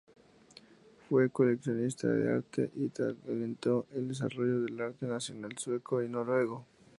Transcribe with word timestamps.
Fue 1.07 1.29
coleccionista 1.29 2.07
de 2.07 2.33
arte 2.33 2.71
y 2.75 2.91
alentó 3.29 3.85
el 3.93 4.07
desarrollo 4.07 4.61
del 4.61 4.81
arte 4.81 5.05
nacional 5.05 5.55
sueco 5.59 6.01
y 6.01 6.09
noruego. 6.09 6.65